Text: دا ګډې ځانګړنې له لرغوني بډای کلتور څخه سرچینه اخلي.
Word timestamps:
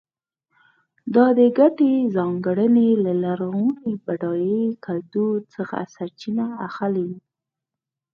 دا 1.15 1.25
ګډې 1.57 1.93
ځانګړنې 2.15 2.89
له 3.05 3.13
لرغوني 3.23 3.93
بډای 4.05 4.53
کلتور 4.85 5.35
څخه 5.53 5.77
سرچینه 5.95 6.45
اخلي. 6.67 7.11